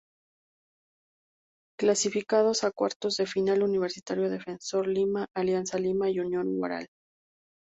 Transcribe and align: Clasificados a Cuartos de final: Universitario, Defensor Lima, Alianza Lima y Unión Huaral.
Clasificados 1.79 2.63
a 2.63 2.71
Cuartos 2.71 3.17
de 3.17 3.27
final: 3.27 3.61
Universitario, 3.61 4.31
Defensor 4.31 4.87
Lima, 4.87 5.27
Alianza 5.35 5.77
Lima 5.77 6.09
y 6.09 6.19
Unión 6.19 6.59
Huaral. 6.59 6.87